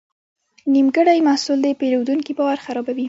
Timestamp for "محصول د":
1.27-1.67